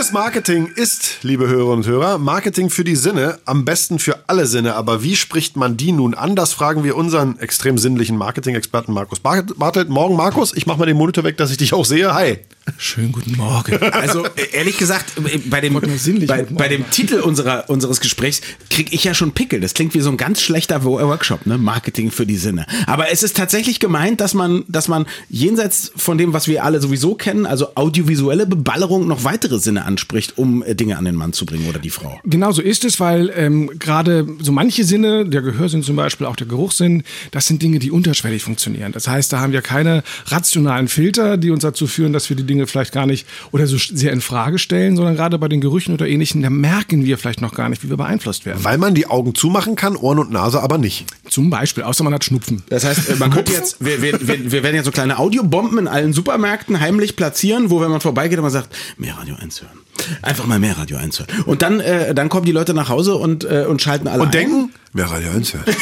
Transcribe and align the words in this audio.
Gutes 0.00 0.14
Marketing 0.14 0.66
ist, 0.76 1.18
liebe 1.20 1.46
Hörer 1.46 1.72
und 1.72 1.86
Hörer, 1.86 2.16
Marketing 2.16 2.70
für 2.70 2.84
die 2.84 2.96
Sinne, 2.96 3.38
am 3.44 3.66
besten 3.66 3.98
für 3.98 4.18
alle 4.28 4.46
Sinne. 4.46 4.74
Aber 4.74 5.02
wie 5.02 5.14
spricht 5.14 5.56
man 5.56 5.76
die 5.76 5.92
nun 5.92 6.14
an? 6.14 6.34
Das 6.34 6.54
fragen 6.54 6.84
wir 6.84 6.96
unseren 6.96 7.38
extrem 7.38 7.76
sinnlichen 7.76 8.16
Marketing-Experten 8.16 8.94
Markus 8.94 9.20
Bartelt. 9.20 9.90
Morgen, 9.90 10.16
Markus. 10.16 10.54
Ich 10.56 10.64
mach 10.64 10.78
mal 10.78 10.86
den 10.86 10.96
Monitor 10.96 11.22
weg, 11.24 11.36
dass 11.36 11.50
ich 11.50 11.58
dich 11.58 11.74
auch 11.74 11.84
sehe. 11.84 12.14
Hi. 12.14 12.38
Schönen 12.78 13.12
guten 13.12 13.36
Morgen. 13.36 13.78
Also 13.92 14.24
äh, 14.24 14.52
ehrlich 14.52 14.78
gesagt, 14.78 15.12
äh, 15.18 15.38
bei 15.38 15.60
dem, 15.60 15.74
bei, 15.74 16.44
bei 16.44 16.68
dem 16.68 16.88
Titel 16.90 17.20
unserer, 17.20 17.64
unseres 17.68 18.00
Gesprächs 18.00 18.40
kriege 18.68 18.94
ich 18.94 19.04
ja 19.04 19.12
schon 19.12 19.32
Pickel. 19.32 19.60
Das 19.60 19.74
klingt 19.74 19.92
wie 19.94 20.00
so 20.00 20.10
ein 20.10 20.16
ganz 20.16 20.40
schlechter 20.40 20.84
Workshop, 20.84 21.46
ne? 21.46 21.58
Marketing 21.58 22.10
für 22.10 22.26
die 22.26 22.36
Sinne. 22.36 22.66
Aber 22.86 23.10
es 23.10 23.22
ist 23.22 23.36
tatsächlich 23.36 23.80
gemeint, 23.80 24.20
dass 24.20 24.34
man, 24.34 24.64
dass 24.68 24.88
man 24.88 25.06
jenseits 25.28 25.92
von 25.96 26.16
dem, 26.16 26.32
was 26.32 26.48
wir 26.48 26.64
alle 26.64 26.80
sowieso 26.80 27.14
kennen, 27.14 27.44
also 27.44 27.74
audiovisuelle 27.74 28.46
Beballerung, 28.46 29.06
noch 29.08 29.24
weitere 29.24 29.58
Sinne 29.58 29.84
anspricht, 29.90 30.38
um 30.38 30.62
äh, 30.62 30.74
Dinge 30.74 30.96
an 30.96 31.04
den 31.04 31.14
Mann 31.14 31.32
zu 31.32 31.46
bringen 31.46 31.68
oder 31.68 31.78
die 31.78 31.90
Frau. 31.90 32.20
Genau 32.24 32.52
so 32.52 32.62
ist 32.62 32.84
es, 32.84 33.00
weil 33.00 33.32
ähm, 33.34 33.70
gerade 33.78 34.26
so 34.40 34.52
manche 34.52 34.84
Sinne, 34.84 35.26
der 35.26 35.42
Gehörsinn 35.42 35.82
zum 35.82 35.96
Beispiel, 35.96 36.26
auch 36.26 36.36
der 36.36 36.46
Geruchssinn, 36.46 37.02
das 37.30 37.46
sind 37.46 37.62
Dinge, 37.62 37.78
die 37.78 37.90
unterschwellig 37.90 38.42
funktionieren. 38.42 38.92
Das 38.92 39.08
heißt, 39.08 39.32
da 39.32 39.40
haben 39.40 39.52
wir 39.52 39.62
keine 39.62 40.02
rationalen 40.26 40.88
Filter, 40.88 41.36
die 41.36 41.50
uns 41.50 41.62
dazu 41.62 41.86
führen, 41.86 42.12
dass 42.12 42.28
wir 42.30 42.36
die 42.36 42.44
Dinge 42.44 42.66
vielleicht 42.66 42.92
gar 42.92 43.06
nicht 43.06 43.26
oder 43.52 43.66
so 43.66 43.76
sehr 43.78 44.12
in 44.12 44.20
Frage 44.20 44.58
stellen, 44.58 44.96
sondern 44.96 45.16
gerade 45.16 45.38
bei 45.38 45.48
den 45.48 45.60
Gerüchen 45.60 45.94
oder 45.94 46.06
ähnlichen, 46.06 46.42
da 46.42 46.50
merken 46.50 47.04
wir 47.04 47.18
vielleicht 47.18 47.40
noch 47.40 47.54
gar 47.54 47.68
nicht, 47.68 47.82
wie 47.84 47.90
wir 47.90 47.96
beeinflusst 47.96 48.46
werden. 48.46 48.62
Weil 48.62 48.78
man 48.78 48.94
die 48.94 49.06
Augen 49.06 49.34
zumachen 49.34 49.76
kann, 49.76 49.96
Ohren 49.96 50.18
und 50.18 50.30
Nase 50.30 50.62
aber 50.62 50.78
nicht. 50.78 51.06
Zum 51.30 51.48
Beispiel, 51.48 51.84
außer 51.84 52.02
man 52.02 52.12
hat 52.12 52.24
Schnupfen. 52.24 52.62
Das 52.68 52.84
heißt, 52.84 53.18
man 53.18 53.30
könnte 53.30 53.52
jetzt, 53.52 53.82
wir, 53.82 54.02
wir, 54.02 54.26
wir, 54.26 54.50
wir 54.52 54.62
werden 54.64 54.74
jetzt 54.74 54.86
so 54.86 54.90
kleine 54.90 55.18
Audiobomben 55.18 55.78
in 55.78 55.88
allen 55.88 56.12
Supermärkten 56.12 56.80
heimlich 56.80 57.14
platzieren, 57.14 57.70
wo 57.70 57.80
wenn 57.80 57.90
man 57.90 58.00
vorbeigeht, 58.00 58.40
man 58.40 58.50
sagt, 58.50 58.74
mehr 58.98 59.16
Radio 59.16 59.36
1 59.36 59.62
hören. 59.62 59.78
Einfach 60.22 60.46
mal 60.46 60.58
mehr 60.58 60.76
Radio 60.78 60.96
1 60.98 61.18
hören. 61.20 61.28
Und 61.46 61.62
dann, 61.62 61.80
äh, 61.80 62.14
dann 62.14 62.28
kommen 62.28 62.46
die 62.46 62.52
Leute 62.52 62.74
nach 62.74 62.88
Hause 62.88 63.16
und, 63.16 63.44
äh, 63.44 63.66
und 63.68 63.82
schalten 63.82 64.08
alle 64.08 64.22
Und 64.22 64.28
ein. 64.28 64.32
denken, 64.32 64.70
wer 64.92 65.06
Radio 65.06 65.30
1 65.30 65.54
hört. 65.54 65.64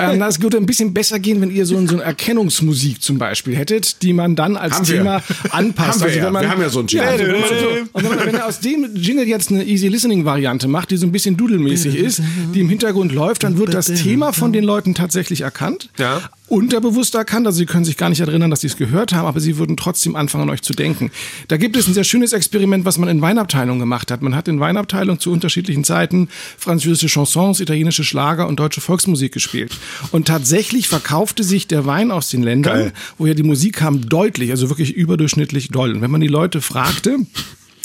Ähm, 0.00 0.18
das 0.18 0.40
würde 0.40 0.56
ein 0.56 0.64
bisschen 0.64 0.94
besser 0.94 1.18
gehen, 1.18 1.42
wenn 1.42 1.50
ihr 1.50 1.66
so, 1.66 1.74
so 1.86 1.94
eine 1.96 2.02
Erkennungsmusik 2.02 3.02
zum 3.02 3.18
Beispiel 3.18 3.54
hättet, 3.54 4.00
die 4.00 4.14
man 4.14 4.34
dann 4.34 4.56
als 4.56 4.76
Haben 4.76 4.88
wir. 4.88 4.96
Thema 4.96 5.22
anpasst. 5.50 6.00
Haben 6.00 6.08
wir 6.10 6.16
ja. 6.16 6.24
wenn 6.24 6.32
man, 6.32 6.42
Wir 6.42 6.50
haben 6.50 6.62
ja 6.62 6.68
so 6.70 6.78
einen 6.78 6.88
Jingle. 6.88 7.08
also 7.08 7.24
wenn, 7.26 7.32
man 7.32 7.48
so, 7.50 7.68
und 7.92 8.02
wenn, 8.02 8.16
man, 8.16 8.26
wenn 8.26 8.34
ihr 8.36 8.46
aus 8.46 8.60
dem 8.60 8.94
Jingle 8.94 9.28
jetzt 9.28 9.50
eine 9.50 9.62
Easy 9.64 9.88
Listening 9.88 10.24
Variante 10.24 10.68
macht, 10.68 10.90
die 10.90 10.96
so 10.96 11.06
ein 11.06 11.12
bisschen 11.12 11.36
dudelmäßig 11.36 11.96
ist, 11.96 12.22
die 12.54 12.60
im 12.60 12.70
Hintergrund 12.70 13.12
läuft, 13.12 13.44
dann 13.44 13.58
wird 13.58 13.74
das 13.74 13.88
Thema 13.88 14.32
von 14.32 14.54
den 14.54 14.64
Leuten 14.64 14.94
tatsächlich 14.94 15.42
erkannt. 15.42 15.90
Ja. 15.98 16.22
Unterbewusst 16.50 17.14
erkannt, 17.14 17.46
also 17.46 17.58
sie 17.58 17.64
können 17.64 17.84
sich 17.84 17.96
gar 17.96 18.08
nicht 18.08 18.18
erinnern, 18.18 18.50
dass 18.50 18.62
sie 18.62 18.66
es 18.66 18.76
gehört 18.76 19.12
haben, 19.12 19.28
aber 19.28 19.38
sie 19.38 19.56
würden 19.56 19.76
trotzdem 19.76 20.16
anfangen, 20.16 20.42
an 20.42 20.50
euch 20.50 20.62
zu 20.62 20.72
denken. 20.72 21.12
Da 21.46 21.56
gibt 21.56 21.76
es 21.76 21.86
ein 21.86 21.94
sehr 21.94 22.02
schönes 22.02 22.32
Experiment, 22.32 22.84
was 22.84 22.98
man 22.98 23.08
in 23.08 23.22
Weinabteilungen 23.22 23.78
gemacht 23.78 24.10
hat. 24.10 24.20
Man 24.20 24.34
hat 24.34 24.48
in 24.48 24.58
Weinabteilungen 24.58 25.20
zu 25.20 25.30
unterschiedlichen 25.30 25.84
Zeiten 25.84 26.28
französische 26.58 27.06
Chansons, 27.06 27.60
italienische 27.60 28.02
Schlager 28.02 28.48
und 28.48 28.58
deutsche 28.58 28.80
Volksmusik 28.80 29.32
gespielt. 29.32 29.78
Und 30.10 30.26
tatsächlich 30.26 30.88
verkaufte 30.88 31.44
sich 31.44 31.68
der 31.68 31.86
Wein 31.86 32.10
aus 32.10 32.30
den 32.30 32.42
Ländern, 32.42 32.74
Geil. 32.74 32.92
woher 33.16 33.36
die 33.36 33.44
Musik 33.44 33.76
kam, 33.76 34.08
deutlich, 34.08 34.50
also 34.50 34.68
wirklich 34.70 34.92
überdurchschnittlich 34.92 35.68
doll. 35.68 35.92
Und 35.94 36.00
wenn 36.00 36.10
man 36.10 36.20
die 36.20 36.26
Leute 36.26 36.60
fragte, 36.60 37.18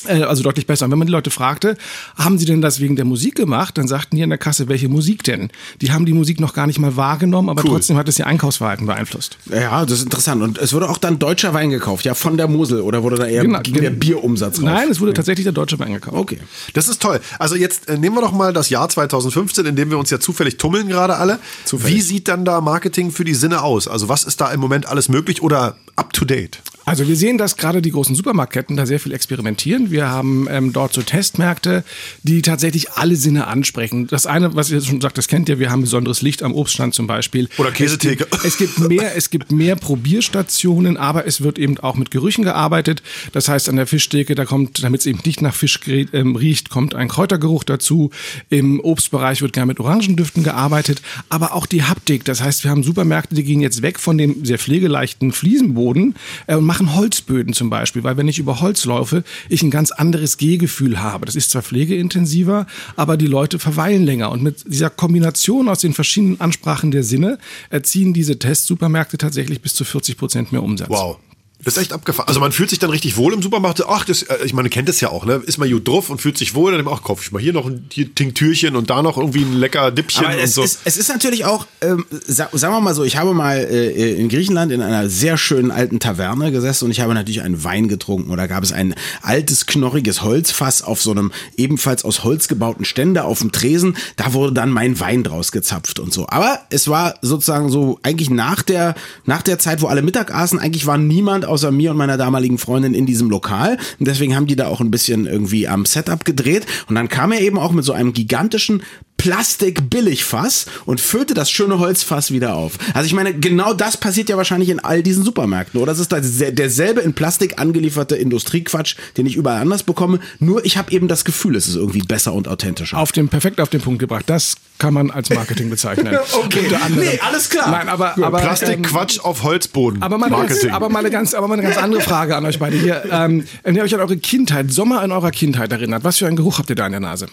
also 0.08 0.44
deutlich 0.44 0.68
besser. 0.68 0.86
Und 0.86 0.92
wenn 0.92 1.00
man 1.00 1.08
die 1.08 1.12
Leute 1.12 1.30
fragte, 1.32 1.78
haben 2.18 2.38
sie 2.38 2.46
denn 2.46 2.62
das 2.62 2.80
wegen 2.80 2.96
der 2.96 3.06
Musik 3.06 3.36
gemacht, 3.36 3.78
dann 3.78 3.88
sagten 3.88 4.16
die 4.16 4.22
in 4.22 4.30
der 4.30 4.38
Kasse, 4.38 4.68
welche 4.68 4.90
Musik 4.90 5.24
denn? 5.24 5.50
Die 5.82 5.92
haben 5.92 6.06
die 6.06 6.14
Musik 6.14 6.40
noch 6.40 6.54
gar 6.54 6.68
nicht 6.68 6.80
mal 6.80 6.96
wahrgenommen, 6.96 7.50
aber 7.50 7.64
Cool. 7.64 7.72
trotzdem 7.72 7.98
hat 7.98 8.08
es 8.08 8.20
ihr 8.20 8.28
Einkaufsverhalten 8.28 8.86
beeinflusst. 8.88 9.38
Ja, 9.52 9.84
das 9.86 10.00
ist 10.00 10.04
interessant. 10.06 10.42
Und 10.42 10.58
es 10.58 10.74
wurde 10.74 10.90
auch 10.90 10.98
dann 10.98 11.20
deutscher 11.20 11.54
Wein 11.54 11.70
gekauft, 11.70 12.06
ja, 12.06 12.14
von 12.14 12.38
der 12.38 12.48
Mosel. 12.48 12.82
Oder 12.82 13.04
wurde 13.04 13.18
da 13.18 13.26
eher 13.26 13.42
Genau, 13.44 13.60
ging 13.62 13.76
der 13.82 13.90
Bierumsatz 13.90 14.58
rauf? 14.60 14.66
Nein, 14.66 14.90
es 14.90 15.00
wurde 15.00 15.14
tatsächlich 15.14 15.44
der 15.44 15.54
deutsche 15.54 15.80
Wein 15.80 15.94
gekauft. 15.94 16.16
Okay. 16.18 16.40
Das 16.74 16.88
ist 16.88 17.02
toll. 17.02 17.20
Also 17.40 17.56
jetzt 17.56 17.88
äh, 17.90 17.98
nehmen 17.98 18.16
wir 18.16 18.22
doch 18.22 18.32
mal 18.32 18.54
das 18.54 18.70
Jahr 18.70 18.88
2015, 18.90 19.66
in 19.66 19.76
dem 19.76 19.90
wir 19.90 19.98
uns 19.98 20.10
ja 20.10 20.20
zufällig 20.20 20.58
tummeln 20.58 20.88
gerade 20.88 21.16
alle. 21.18 21.40
Wie 21.72 22.02
sieht 22.02 22.28
dann 22.28 22.46
da 22.46 22.62
Marketing 22.62 23.12
für 23.12 23.24
die 23.24 23.34
Sinne 23.36 23.62
aus? 23.64 23.88
Also 23.88 24.10
was 24.10 24.24
ist 24.24 24.42
da 24.42 24.52
im 24.52 24.60
Moment 24.60 24.88
alles 24.88 25.10
möglich 25.10 25.42
oder 25.42 25.78
up 25.96 26.14
to 26.14 26.26
date? 26.26 26.60
Also 26.86 27.08
wir 27.08 27.16
sehen, 27.16 27.40
dass 27.40 27.58
gerade 27.58 27.82
die 27.82 27.90
großen 27.90 28.16
Supermarktketten 28.16 28.78
da 28.78 28.86
sehr 28.86 29.00
viel 29.00 29.12
experimentieren. 29.12 29.90
Wir 29.90 30.08
haben 30.08 30.48
ähm, 30.52 30.72
dort 30.72 30.94
so 30.94 31.02
Testmärkte, 31.02 31.84
die 32.22 32.44
tatsächlich 32.44 32.92
alle 32.92 33.16
Sinne 33.16 33.48
ansprechen. 33.48 34.06
Das 34.06 34.28
eine, 34.28 34.56
was 34.56 34.70
ihr 34.70 34.82
schon 34.82 35.02
sagt, 35.02 35.18
das 35.18 35.28
kennt 35.28 35.50
ihr, 35.50 35.58
wir 35.58 35.72
haben 35.72 35.82
besonderes 35.82 36.22
Licht 36.22 36.44
am 36.44 36.54
Obststand 36.54 36.94
zum 36.94 37.08
Beispiel. 37.08 37.50
Oder 37.58 37.72
Käsetheke. 37.72 38.28
Es 38.44 38.58
gibt, 38.58 38.76
es 38.78 38.78
gibt 38.78 38.80
mehr, 38.88 39.16
es 39.16 39.30
gibt 39.32 39.52
mehr 39.52 39.76
Probierstationen, 39.76 40.96
aber 40.96 41.26
es 41.26 41.42
wird 41.42 41.58
eben 41.58 41.80
auch 41.80 41.96
mit 41.96 42.12
Gerüchen 42.12 42.44
gearbeitet. 42.44 43.02
Das 43.32 43.50
heißt, 43.50 43.68
an 43.68 43.78
der 43.78 43.88
Fischtheke, 43.88 44.36
da 44.36 44.46
kommt, 44.46 44.84
damit 44.84 45.02
es 45.02 45.08
eben 45.08 45.20
nicht 45.26 45.42
nach 45.42 45.56
Fisch 45.56 45.80
ähm, 45.88 46.36
riecht, 46.36 46.70
kommt 46.70 46.94
ein 46.94 47.08
Kräutergeruch 47.08 47.64
dazu. 47.64 48.12
Im 48.50 48.80
Obstbereich 48.80 49.42
wird 49.42 49.54
gerne 49.54 49.68
mit 49.68 49.80
Orangendüften 49.80 50.44
gearbeitet, 50.44 51.02
aber 51.30 51.54
auch 51.54 51.66
die 51.66 51.84
Haptik. 51.84 52.26
Das 52.26 52.42
heißt, 52.42 52.64
wir 52.64 52.70
haben 52.70 52.84
Supermärkte, 52.84 53.34
die 53.34 53.44
gehen 53.44 53.62
jetzt 53.62 53.82
weg 53.82 54.00
von 54.00 54.20
dem 54.20 54.46
sehr 54.46 54.60
pflegeleichten 54.60 55.32
Fliesenboden 55.32 56.14
äh, 56.46 56.56
und 56.56 56.75
machen 56.75 56.75
Holzböden 56.80 57.54
zum 57.54 57.70
Beispiel, 57.70 58.04
weil 58.04 58.18
wenn 58.18 58.28
ich 58.28 58.40
über 58.40 58.62
Holz 58.62 58.86
laufe, 58.86 59.24
ich 59.50 59.64
ein 59.64 59.72
ganz 59.72 59.92
anderes 59.92 60.38
Gehgefühl 60.38 61.02
habe. 61.02 61.26
Das 61.26 61.36
ist 61.36 61.52
zwar 61.52 61.62
pflegeintensiver, 61.62 62.68
aber 62.96 63.18
die 63.18 63.28
Leute 63.28 63.60
verweilen 63.60 64.04
länger. 64.04 64.32
Und 64.32 64.44
mit 64.44 64.64
dieser 64.68 64.90
Kombination 64.90 65.70
aus 65.70 65.80
den 65.80 65.94
verschiedenen 65.94 66.42
Ansprachen 66.42 66.92
der 66.92 67.04
Sinne 67.04 67.40
erzielen 67.70 68.14
diese 68.14 68.40
Testsupermärkte 68.40 69.18
tatsächlich 69.18 69.62
bis 69.62 69.74
zu 69.74 69.84
40 69.84 70.18
Prozent 70.18 70.52
mehr 70.52 70.64
Umsatz. 70.64 70.90
Wow. 70.90 71.18
Das 71.66 71.78
ist 71.78 71.82
echt 71.82 71.94
abgefahren. 71.94 72.28
Also 72.28 72.40
man 72.40 72.52
fühlt 72.52 72.70
sich 72.70 72.78
dann 72.78 72.92
richtig 72.92 73.18
wohl 73.18 73.34
im 73.34 73.42
Supermarkt. 73.42 73.84
Ach, 73.88 74.06
das, 74.06 74.22
äh, 74.22 74.38
ich 74.46 74.54
meine, 74.54 74.70
kennt 74.70 74.88
das 74.88 75.02
ja 75.02 75.10
auch, 75.10 75.26
ne? 75.26 75.42
Ist 75.48 75.58
man 75.58 75.70
gut 75.70 75.88
drauf 75.88 76.12
und 76.12 76.22
fühlt 76.22 76.38
sich 76.38 76.54
wohl. 76.54 76.72
Dann 76.72 76.88
ach, 76.88 77.02
kaufe 77.02 77.24
ich 77.24 77.32
mal 77.32 77.42
hier 77.42 77.54
noch 77.54 77.66
ein 77.66 77.88
hier 77.92 78.14
Tinktürchen 78.14 78.76
und 78.76 78.92
da 78.92 79.02
noch 79.02 79.18
irgendwie 79.18 79.42
ein 79.42 79.54
lecker 79.54 79.90
Dippchen 79.90 80.26
Aber 80.26 80.36
und 80.36 80.42
es, 80.42 80.54
so. 80.54 80.62
ist, 80.62 80.82
es 80.86 80.96
ist 80.98 81.10
natürlich 81.10 81.46
auch, 81.46 81.66
ähm, 81.82 82.06
sa 82.28 82.50
sagen 82.54 82.74
wir 82.74 82.82
mal 82.82 82.94
so, 82.94 83.04
ich 83.04 83.18
habe 83.18 83.34
mal 83.34 83.58
äh, 83.58 84.14
in 84.14 84.30
Griechenland 84.30 84.72
in 84.72 84.84
einer 84.84 85.10
sehr 85.10 85.38
schönen 85.38 85.72
alten 85.72 86.00
Taverne 86.00 86.52
gesessen 86.52 86.86
und 86.86 86.92
ich 86.92 87.00
habe 87.00 87.16
natürlich 87.16 87.42
einen 87.42 87.64
Wein 87.64 87.88
getrunken. 87.88 88.30
Oder 88.30 88.48
gab 88.48 88.64
es 88.64 88.72
ein 88.72 88.94
altes, 89.24 89.66
knorriges 89.66 90.22
Holzfass 90.22 90.84
auf 90.84 91.02
so 91.02 91.10
einem 91.10 91.32
ebenfalls 91.58 92.06
aus 92.06 92.24
Holz 92.24 92.48
gebauten 92.48 92.86
Ständer 92.86 93.26
auf 93.26 93.40
dem 93.40 93.52
Tresen. 93.52 93.98
Da 94.18 94.34
wurde 94.34 94.54
dann 94.54 94.70
mein 94.70 95.00
Wein 95.00 95.24
draus 95.24 95.52
gezapft 95.52 96.00
und 96.00 96.14
so. 96.14 96.28
Aber 96.30 96.60
es 96.70 96.88
war 96.88 97.16
sozusagen 97.24 97.70
so, 97.70 98.00
eigentlich 98.04 98.30
nach 98.30 98.62
der, 98.62 98.94
nach 99.26 99.42
der 99.42 99.58
Zeit, 99.58 99.82
wo 99.82 99.88
alle 99.88 100.04
Mittag 100.04 100.32
aßen, 100.32 100.60
eigentlich 100.60 100.86
war 100.86 101.00
niemand 101.00 101.48
außer 101.56 101.72
mir 101.72 101.92
und 101.92 101.98
meiner 101.98 102.18
damaligen 102.18 102.58
Freundin 102.58 102.94
in 102.94 103.06
diesem 103.06 103.30
Lokal. 103.30 103.78
Und 103.98 104.08
deswegen 104.08 104.36
haben 104.36 104.46
die 104.46 104.58
da 104.58 104.68
auch 104.68 104.82
ein 104.82 104.92
bisschen 104.92 105.26
irgendwie 105.26 105.70
am 105.70 105.86
Setup 105.86 106.26
gedreht. 106.26 106.66
Und 106.90 106.96
dann 106.96 107.08
kam 107.08 107.32
er 107.32 107.40
eben 107.40 107.58
auch 107.58 107.72
mit 107.72 107.86
so 107.86 107.94
einem 107.94 108.12
gigantischen 108.12 108.84
Plastik-Billigfass 109.18 110.66
und 110.86 111.02
füllte 111.02 111.34
das 111.34 111.50
schöne 111.50 111.80
Holzfass 111.80 112.32
wieder 112.32 112.56
auf. 112.56 112.74
Also 112.94 113.08
ich 113.08 113.14
meine, 113.14 113.34
genau 113.34 113.74
das 113.74 113.98
passiert 113.98 114.30
ja 114.30 114.38
wahrscheinlich 114.38 114.70
in 114.70 114.80
all 114.80 115.04
diesen 115.04 115.24
Supermärkten, 115.24 115.80
oder? 115.80 115.94
Das 115.94 116.00
ist 116.00 116.12
derselbe 116.12 117.02
in 117.02 117.14
Plastik 117.14 117.60
angelieferte 117.60 118.16
Industriequatsch, 118.16 118.96
den 119.18 119.26
ich 119.26 119.36
überall 119.36 119.62
anders 119.62 119.84
bekomme. 119.84 120.20
Nur 120.40 120.66
ich 120.66 120.78
habe 120.78 120.92
eben 120.92 121.08
das 121.08 121.26
Gefühl, 121.26 121.56
es 121.56 121.68
ist 121.68 121.76
irgendwie 121.76 122.02
besser 122.02 122.34
und 122.34 122.48
authentischer. 122.48 122.98
Auf 122.98 123.12
den, 123.12 123.30
perfekt 123.30 123.60
auf 123.60 123.70
den 123.70 123.82
Punkt 123.82 124.00
gebracht. 124.00 124.26
Das 124.28 124.56
kann 124.78 124.94
man 124.94 125.10
als 125.12 125.30
Marketing 125.30 125.70
bezeichnen. 125.70 126.18
Okay. 126.36 126.68
Nee, 126.96 127.20
alles 127.26 127.50
klar. 127.50 127.72
Nein, 127.72 127.88
aber, 127.88 128.18
aber 128.22 128.40
Plastik, 128.40 128.80
ähm, 128.80 128.86
auf 129.24 129.44
Holzboden. 129.44 130.02
Aber 130.02 130.18
mal, 130.18 130.28
eine 130.28 130.36
ganz, 130.36 130.50
Marketing. 130.50 130.72
aber, 130.72 130.90
mal 130.90 131.00
eine 131.00 131.10
ganz, 131.10 131.34
aber 131.34 131.48
mal 131.48 131.54
eine 131.54 131.64
ganz 131.64 131.78
andere 131.78 132.02
Frage 132.02 132.36
an 132.36 132.46
euch 132.46 132.60
beide 132.60 132.78
hier. 132.78 133.04
Ähm, 133.10 133.46
wenn 133.64 133.76
ihr 133.76 133.84
euch 133.84 133.94
an 133.94 134.02
eure 134.02 134.18
Kindheit, 134.18 134.72
Sommer 134.72 135.04
in 135.04 135.12
eurer 135.12 135.32
Kindheit 135.32 135.72
erinnert, 135.72 136.04
was 136.04 136.18
für 136.18 136.28
einen 136.28 136.36
Geruch 136.36 136.60
habt 136.60 136.70
ihr 136.70 136.76
da 136.76 136.86
in 136.86 136.92
der 136.92 137.02
Nase? 137.02 137.28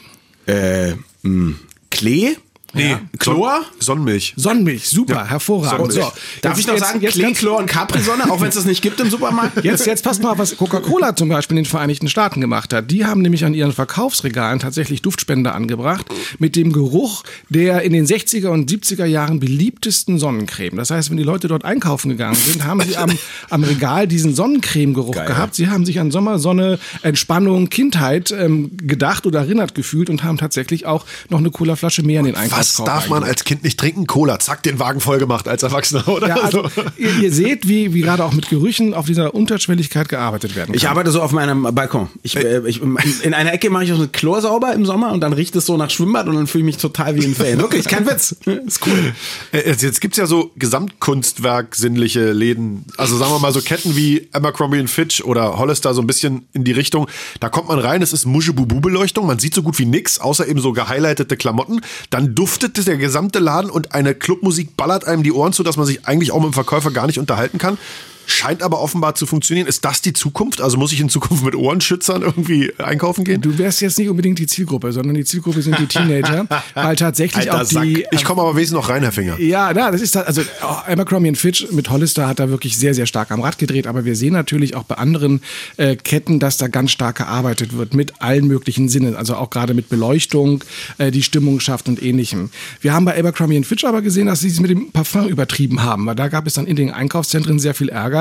äh, 0.46 0.92
mh, 1.22 1.54
Klee? 1.92 2.36
Nee, 2.74 2.96
Chlor? 3.18 3.62
Sonnenmilch. 3.78 4.34
Sonnenmilch, 4.36 4.88
super, 4.88 5.28
hervorragend. 5.28 5.92
Sonnenmilch. 5.92 6.12
Darf 6.40 6.52
jetzt- 6.52 6.60
ich 6.60 6.66
noch 6.66 6.74
jetzt- 6.74 6.86
sagen, 6.86 7.00
jetzt 7.00 7.20
ganz- 7.20 7.38
Chlor 7.38 7.58
und 7.58 7.66
Capri-Sonne, 7.66 8.30
auch 8.30 8.40
wenn 8.40 8.48
es 8.48 8.54
das 8.54 8.64
nicht 8.64 8.82
gibt 8.82 9.00
im 9.00 9.10
Supermarkt? 9.10 9.62
Jetzt, 9.64 9.86
jetzt 9.86 10.02
passt 10.02 10.22
mal, 10.22 10.36
was 10.38 10.56
Coca-Cola 10.56 11.14
zum 11.16 11.28
Beispiel 11.28 11.56
in 11.56 11.64
den 11.64 11.68
Vereinigten 11.70 12.08
Staaten 12.08 12.40
gemacht 12.40 12.72
hat. 12.72 12.90
Die 12.90 13.04
haben 13.06 13.22
nämlich 13.22 13.44
an 13.44 13.54
ihren 13.54 13.72
Verkaufsregalen 13.72 14.58
tatsächlich 14.58 15.02
Duftspender 15.02 15.54
angebracht 15.54 16.06
mit 16.38 16.56
dem 16.56 16.72
Geruch 16.72 17.22
der 17.48 17.82
in 17.82 17.92
den 17.92 18.06
60er 18.06 18.48
und 18.48 18.70
70er 18.70 19.04
Jahren 19.04 19.40
beliebtesten 19.40 20.18
Sonnencreme. 20.18 20.76
Das 20.76 20.90
heißt, 20.90 21.10
wenn 21.10 21.16
die 21.16 21.22
Leute 21.22 21.48
dort 21.48 21.64
einkaufen 21.64 22.08
gegangen 22.08 22.34
sind, 22.36 22.64
haben 22.64 22.80
sie 22.82 22.96
am, 22.96 23.10
am 23.50 23.64
Regal 23.64 24.06
diesen 24.08 24.34
Sonnencreme-Geruch 24.34 25.12
gehabt. 25.26 25.54
Sie 25.54 25.68
haben 25.68 25.84
sich 25.86 26.00
an 26.00 26.10
Sommer, 26.10 26.38
Sonne, 26.38 26.78
Entspannung, 27.02 27.68
Kindheit 27.68 28.30
ähm, 28.32 28.70
gedacht 28.78 29.26
oder 29.26 29.40
erinnert 29.40 29.74
gefühlt 29.74 30.10
und 30.10 30.24
haben 30.24 30.38
tatsächlich 30.38 30.86
auch 30.86 31.04
noch 31.28 31.38
eine 31.38 31.50
Colaflasche 31.50 32.02
mehr 32.02 32.20
in 32.20 32.26
den 32.26 32.34
Einkauf 32.36 32.61
Was 32.62 32.84
darf 32.84 33.08
man 33.08 33.24
als 33.24 33.44
Kind 33.44 33.64
nicht 33.64 33.78
trinken? 33.78 34.06
Cola. 34.06 34.38
Zack, 34.38 34.62
den 34.62 34.78
Wagen 34.78 35.00
voll 35.00 35.18
gemacht 35.18 35.48
als 35.48 35.62
Erwachsener, 35.62 36.06
oder? 36.08 36.28
Ja, 36.28 36.36
also, 36.36 36.68
ihr, 36.96 37.18
ihr 37.18 37.32
seht, 37.32 37.68
wie, 37.68 37.94
wie 37.94 38.02
gerade 38.02 38.24
auch 38.24 38.32
mit 38.32 38.48
Gerüchen 38.48 38.94
auf 38.94 39.06
dieser 39.06 39.34
Unterschwelligkeit 39.34 40.08
gearbeitet 40.08 40.54
werden 40.54 40.68
kann. 40.68 40.76
Ich 40.76 40.88
arbeite 40.88 41.10
so 41.10 41.22
auf 41.22 41.32
meinem 41.32 41.62
Balkon. 41.74 42.08
Ich, 42.22 42.36
äh, 42.36 42.60
ich, 42.66 42.80
in 43.22 43.34
einer 43.34 43.52
Ecke 43.52 43.70
mache 43.70 43.84
ich 43.84 43.92
auch 43.92 43.98
eine 43.98 44.08
Chlor 44.08 44.40
sauber 44.40 44.72
im 44.74 44.86
Sommer 44.86 45.12
und 45.12 45.20
dann 45.20 45.32
riecht 45.32 45.56
es 45.56 45.66
so 45.66 45.76
nach 45.76 45.90
Schwimmbad 45.90 46.26
und 46.28 46.34
dann 46.36 46.46
fühle 46.46 46.62
ich 46.62 46.66
mich 46.66 46.76
total 46.76 47.16
wie 47.16 47.24
ein 47.24 47.34
Fan. 47.34 47.58
Wirklich, 47.58 47.86
kein 47.86 48.06
Witz. 48.06 48.36
Ist 48.66 48.86
cool. 48.86 49.12
Äh, 49.52 49.68
Jetzt, 49.72 49.82
jetzt 49.82 50.00
gibt's 50.00 50.18
ja 50.18 50.26
so 50.26 50.50
Gesamtkunstwerk 50.56 51.74
sinnliche 51.74 52.32
Läden. 52.32 52.84
Also 52.96 53.16
sagen 53.16 53.32
wir 53.32 53.38
mal 53.38 53.52
so 53.52 53.60
Ketten 53.60 53.96
wie 53.96 54.28
Abercrombie 54.32 54.86
Fitch 54.86 55.22
oder 55.22 55.58
Hollister 55.58 55.94
so 55.94 56.00
ein 56.00 56.06
bisschen 56.06 56.46
in 56.52 56.64
die 56.64 56.72
Richtung. 56.72 57.08
Da 57.40 57.48
kommt 57.48 57.68
man 57.68 57.78
rein, 57.78 58.02
es 58.02 58.12
ist 58.12 58.26
Muschebubu-Beleuchtung. 58.26 59.26
Man 59.26 59.38
sieht 59.38 59.54
so 59.54 59.62
gut 59.62 59.78
wie 59.78 59.86
nix, 59.86 60.18
außer 60.18 60.46
eben 60.46 60.60
so 60.60 60.72
gehighlightete 60.72 61.36
Klamotten. 61.36 61.80
Dann 62.10 62.34
duftet 62.52 62.86
der 62.86 62.98
gesamte 62.98 63.38
Laden 63.38 63.70
und 63.70 63.94
eine 63.94 64.14
Clubmusik 64.14 64.76
ballert 64.76 65.06
einem 65.06 65.22
die 65.22 65.32
Ohren 65.32 65.52
zu, 65.52 65.62
dass 65.62 65.78
man 65.78 65.86
sich 65.86 66.06
eigentlich 66.06 66.32
auch 66.32 66.40
mit 66.40 66.50
dem 66.50 66.52
Verkäufer 66.52 66.90
gar 66.90 67.06
nicht 67.06 67.18
unterhalten 67.18 67.58
kann. 67.58 67.78
Scheint 68.26 68.62
aber 68.62 68.80
offenbar 68.80 69.14
zu 69.14 69.26
funktionieren. 69.26 69.66
Ist 69.66 69.84
das 69.84 70.00
die 70.00 70.12
Zukunft? 70.12 70.60
Also 70.60 70.76
muss 70.76 70.92
ich 70.92 71.00
in 71.00 71.08
Zukunft 71.08 71.44
mit 71.44 71.54
Ohrenschützern 71.54 72.22
irgendwie 72.22 72.72
einkaufen 72.78 73.24
gehen? 73.24 73.40
Du 73.40 73.58
wärst 73.58 73.80
jetzt 73.80 73.98
nicht 73.98 74.08
unbedingt 74.08 74.38
die 74.38 74.46
Zielgruppe, 74.46 74.92
sondern 74.92 75.14
die 75.14 75.24
Zielgruppe 75.24 75.62
sind 75.62 75.78
die 75.78 75.86
Teenager, 75.86 76.46
weil 76.74 76.96
tatsächlich 76.96 77.50
Alter 77.50 77.62
auch 77.62 77.66
Sack. 77.66 77.84
die. 77.84 78.06
Ich 78.10 78.24
komme 78.24 78.42
aber 78.42 78.56
wesentlich 78.56 78.82
noch 78.82 78.88
rein, 78.88 79.02
Herr 79.02 79.12
Finger. 79.12 79.38
Ja, 79.38 79.72
na, 79.74 79.90
das 79.90 80.00
ist 80.00 80.16
also 80.16 80.42
auch 80.62 80.86
Abercrombie 80.86 81.34
Fitch 81.34 81.66
mit 81.70 81.90
Hollister 81.90 82.26
hat 82.26 82.38
da 82.38 82.48
wirklich 82.48 82.76
sehr 82.76 82.94
sehr 82.94 83.06
stark 83.06 83.30
am 83.30 83.40
Rad 83.40 83.58
gedreht, 83.58 83.86
aber 83.86 84.04
wir 84.04 84.16
sehen 84.16 84.32
natürlich 84.32 84.74
auch 84.74 84.84
bei 84.84 84.96
anderen 84.96 85.40
äh, 85.76 85.96
Ketten, 85.96 86.38
dass 86.38 86.56
da 86.56 86.68
ganz 86.68 86.90
stark 86.90 87.16
gearbeitet 87.16 87.76
wird 87.76 87.94
mit 87.94 88.20
allen 88.20 88.46
möglichen 88.46 88.88
Sinnen, 88.88 89.16
also 89.16 89.36
auch 89.36 89.50
gerade 89.50 89.74
mit 89.74 89.88
Beleuchtung, 89.88 90.64
äh, 90.98 91.10
die 91.10 91.22
Stimmung 91.22 91.60
schafft 91.60 91.88
und 91.88 92.02
ähnlichem. 92.02 92.50
Wir 92.80 92.92
haben 92.92 93.04
bei 93.04 93.18
Abercrombie 93.18 93.62
Fitch 93.64 93.84
aber 93.84 94.02
gesehen, 94.02 94.26
dass 94.26 94.40
sie 94.40 94.48
es 94.48 94.60
mit 94.60 94.70
dem 94.70 94.92
Parfum 94.92 95.28
übertrieben 95.28 95.82
haben, 95.82 96.06
weil 96.06 96.14
da 96.14 96.28
gab 96.28 96.46
es 96.46 96.54
dann 96.54 96.66
in 96.66 96.76
den 96.76 96.90
Einkaufszentren 96.90 97.58
sehr 97.58 97.74
viel 97.74 97.88
Ärger, 97.88 98.11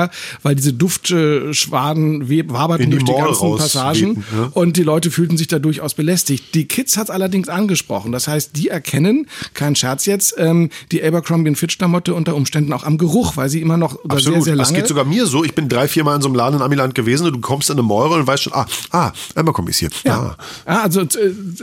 weil 0.42 0.54
diese 0.54 0.72
Duftschwaden 0.72 2.28
waberten 2.50 2.86
die 2.86 2.90
durch 2.90 3.04
die 3.04 3.12
Mall 3.12 3.26
ganzen 3.26 3.56
Passagen 3.56 4.24
ja. 4.36 4.50
und 4.52 4.76
die 4.76 4.82
Leute 4.82 5.10
fühlten 5.10 5.36
sich 5.36 5.46
da 5.48 5.58
durchaus 5.58 5.94
belästigt. 5.94 6.54
Die 6.54 6.66
Kids 6.66 6.96
hat 6.96 7.10
allerdings 7.10 7.48
angesprochen. 7.48 8.12
Das 8.12 8.28
heißt, 8.28 8.56
die 8.56 8.68
erkennen, 8.68 9.28
kein 9.54 9.76
Scherz 9.76 10.06
jetzt, 10.06 10.34
ähm, 10.38 10.70
die 10.90 11.02
Abercrombie 11.02 11.54
Fitch 11.54 11.78
Klamotte 11.78 12.14
unter 12.14 12.34
Umständen 12.34 12.72
auch 12.72 12.84
am 12.84 12.98
Geruch, 12.98 13.36
weil 13.36 13.48
sie 13.48 13.60
immer 13.60 13.76
noch 13.76 13.92
Absolut. 14.04 14.22
sehr, 14.22 14.42
sehr 14.42 14.56
lange. 14.56 14.68
Das 14.68 14.74
geht 14.74 14.88
sogar 14.88 15.04
mir 15.04 15.26
so. 15.26 15.44
Ich 15.44 15.54
bin 15.54 15.68
drei, 15.68 15.88
vier 15.88 16.04
Mal 16.04 16.16
in 16.16 16.22
so 16.22 16.28
einem 16.28 16.36
Laden 16.36 16.56
in 16.56 16.62
Amiland 16.62 16.94
gewesen 16.94 17.26
und 17.26 17.32
du 17.34 17.40
kommst 17.40 17.70
in 17.70 17.78
eine 17.78 17.82
Mall 17.82 18.08
und 18.12 18.26
weißt 18.26 18.44
schon, 18.44 18.52
ah, 18.52 18.66
ah, 18.90 19.12
Abercrombie 19.34 19.70
ist 19.70 19.78
hier. 19.78 19.90
ja. 20.04 20.36
Ah. 20.66 20.72
ja, 20.72 20.82
also 20.82 21.00
äh, 21.02 21.08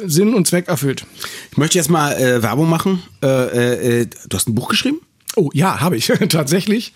Sinn 0.06 0.34
und 0.34 0.48
Zweck 0.48 0.68
erfüllt. 0.68 1.06
Ich 1.52 1.58
möchte 1.58 1.78
jetzt 1.78 1.90
mal 1.90 2.14
äh, 2.14 2.42
Werbung 2.44 2.70
machen. 2.70 3.02
Äh, 3.22 3.28
äh, 3.28 4.02
äh, 4.02 4.08
du 4.28 4.38
hast 4.38 4.48
ein 4.48 4.56
Buch 4.56 4.70
geschrieben? 4.70 5.00
Oh 5.36 5.50
ja, 5.54 5.80
habe 5.80 5.98
ich 5.98 6.08
tatsächlich. 6.30 6.94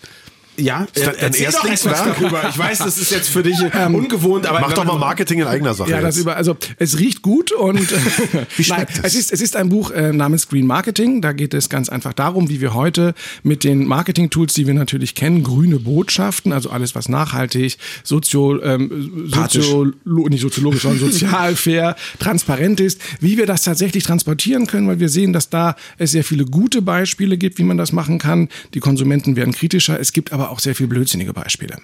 Ja, 0.56 0.86
Ist 0.94 1.06
das 1.06 1.16
dein 1.16 1.24
erzähl 1.24 1.46
doch 1.46 1.64
Erstlingswerk? 1.64 1.96
etwas 2.06 2.18
darüber. 2.18 2.48
Ich 2.48 2.58
weiß, 2.58 2.78
das 2.78 2.98
ist 2.98 3.10
jetzt 3.10 3.28
für 3.28 3.42
dich 3.42 3.60
äh, 3.72 3.86
ungewohnt, 3.86 4.46
aber 4.46 4.60
Mach 4.60 4.72
doch 4.72 4.84
mal 4.84 4.98
Marketing 4.98 5.40
in 5.40 5.46
eigener 5.46 5.74
Sache. 5.74 5.90
Ja, 5.90 6.00
das 6.00 6.16
jetzt. 6.16 6.22
über, 6.22 6.36
also 6.36 6.56
es 6.78 6.98
riecht 6.98 7.22
gut 7.22 7.52
und 7.52 7.80
Wie 8.56 8.64
schmeckt 8.64 8.96
Nein, 8.96 9.00
es? 9.04 9.14
es 9.14 9.20
ist 9.20 9.32
es 9.32 9.40
ist 9.40 9.56
ein 9.56 9.68
Buch 9.68 9.90
äh, 9.90 10.12
namens 10.12 10.48
Green 10.48 10.66
Marketing. 10.66 11.20
Da 11.20 11.32
geht 11.32 11.54
es 11.54 11.68
ganz 11.68 11.88
einfach 11.88 12.12
darum, 12.12 12.48
wie 12.48 12.60
wir 12.60 12.74
heute 12.74 13.14
mit 13.42 13.64
den 13.64 13.86
Marketing-Tools, 13.86 14.54
die 14.54 14.66
wir 14.66 14.74
natürlich 14.74 15.14
kennen, 15.14 15.42
grüne 15.42 15.78
Botschaften, 15.78 16.52
also 16.52 16.70
alles 16.70 16.94
was 16.94 17.08
nachhaltig, 17.08 17.76
sozio, 18.02 18.62
ähm, 18.62 19.28
soziolo, 19.28 19.92
nicht 20.28 20.40
soziologisch, 20.40 20.82
sondern 20.82 21.10
sozial, 21.10 21.56
fair, 21.56 21.96
transparent 22.18 22.80
ist, 22.80 23.00
wie 23.20 23.36
wir 23.38 23.46
das 23.46 23.62
tatsächlich 23.62 24.04
transportieren 24.04 24.66
können, 24.66 24.88
weil 24.88 25.00
wir 25.00 25.08
sehen, 25.08 25.32
dass 25.32 25.50
da 25.50 25.76
es 25.98 26.12
sehr 26.12 26.24
viele 26.24 26.44
gute 26.44 26.82
Beispiele 26.82 27.36
gibt, 27.36 27.58
wie 27.58 27.64
man 27.64 27.76
das 27.76 27.92
machen 27.92 28.18
kann. 28.18 28.48
Die 28.74 28.80
Konsumenten 28.80 29.36
werden 29.36 29.52
kritischer. 29.52 29.98
Es 29.98 30.12
gibt 30.12 30.32
aber 30.32 30.43
auch 30.50 30.58
sehr 30.58 30.74
viel 30.74 30.86
blödsinnige 30.86 31.32
Beispiele. 31.32 31.78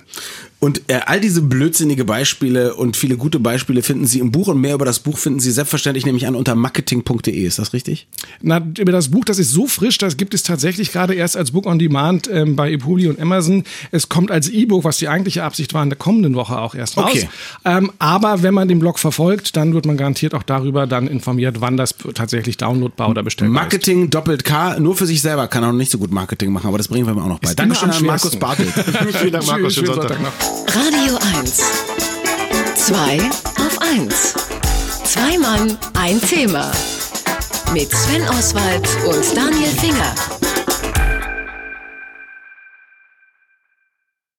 Und 0.61 0.83
äh, 0.89 1.01
all 1.07 1.21
diese 1.21 1.41
blödsinnige 1.41 2.05
Beispiele 2.05 2.75
und 2.75 2.97
viele 2.97 3.17
gute 3.17 3.41
Beispiele 3.41 3.83
finden 3.83 4.07
Sie 4.07 4.19
im 4.19 4.31
Buch 4.31 4.49
und 4.49 4.61
mehr 4.61 4.75
über 4.75 4.85
das 4.85 4.99
Buch 4.99 5.17
finden 5.17 5.41
Sie 5.41 5.51
selbstverständlich 5.51 6.05
nämlich 6.05 6.27
an 6.27 6.35
unter 6.35 6.55
marketing.de. 6.55 7.35
Ist 7.47 7.59
das 7.59 7.73
richtig? 7.73 8.07
Na, 8.43 8.61
über 8.79 8.93
das 8.93 9.09
Buch, 9.11 9.25
das 9.25 9.39
ist 9.39 9.53
so 9.53 9.67
frisch, 9.67 9.97
das 9.97 10.19
gibt 10.19 10.35
es 10.35 10.43
tatsächlich 10.43 10.93
gerade 10.93 11.15
erst 11.15 11.37
als 11.37 11.53
Book 11.53 11.65
on 11.67 11.79
Demand 11.79 12.29
ähm, 12.31 12.57
bei 12.57 12.73
Epubli 12.73 13.09
und 13.09 13.19
Amazon. 13.19 13.65
Es 13.91 14.11
kommt 14.11 14.31
als 14.31 14.51
E-Book, 14.51 14.85
was 14.85 14.99
die 14.99 15.09
eigentliche 15.09 15.45
Absicht 15.45 15.73
war, 15.73 15.83
in 15.83 15.89
der 15.89 15.99
kommenden 15.99 16.35
Woche 16.35 16.59
auch 16.59 16.75
erst 16.75 16.99
raus. 16.99 17.11
Okay. 17.11 17.29
Ähm, 17.65 17.91
aber 17.99 18.43
wenn 18.43 18.53
man 18.53 18.69
den 18.69 18.81
Blog 18.81 18.99
verfolgt, 18.99 19.57
dann 19.57 19.73
wird 19.73 19.87
man 19.87 19.97
garantiert 19.97 20.35
auch 20.35 20.43
darüber 20.43 20.87
dann 20.87 21.07
informiert, 21.07 21.62
wann 21.62 21.79
das 21.79 21.95
tatsächlich 22.15 22.59
downloadbar 22.59 23.09
oder 23.09 23.23
bestellbar 23.23 23.55
ist. 23.55 23.62
Marketing 23.62 24.11
doppelt 24.11 24.45
K, 24.45 24.79
nur 24.79 24.95
für 24.95 25.07
sich 25.07 25.23
selber 25.23 25.49
kann 25.49 25.62
er 25.62 25.69
noch 25.69 25.79
nicht 25.79 25.91
so 25.91 25.97
gut 25.97 26.11
Marketing 26.11 26.53
machen, 26.53 26.69
aber 26.69 26.77
das 26.77 26.89
bringen 26.89 27.07
wir 27.07 27.15
ihm 27.15 27.19
auch 27.19 27.29
noch 27.29 27.39
bei. 27.39 27.49
Ist 27.49 27.59
Dankeschön 27.59 27.91
an 27.91 28.05
Markus 28.05 28.21
schwersten. 28.23 28.39
Bartelt. 28.50 28.73
Vielen 29.17 29.32
Dank, 29.32 29.47
Markus. 29.47 29.75
Schönen 29.75 29.87
Schönen 29.87 30.00
Sonntag. 30.00 30.19
Sonntag 30.19 30.20
noch. 30.20 30.75
Radio 30.75 31.19
1. 31.38 31.62
2 32.75 33.31
auf 33.64 33.79
1. 33.81 34.35
Zwei 35.05 35.38
Mann, 35.38 35.79
ein 35.94 36.20
Thema. 36.20 36.73
Mit 37.73 37.93
Sven 37.93 38.29
Oswald 38.29 38.88
und 39.06 39.37
Daniel 39.37 39.69
Finger. 39.69 40.40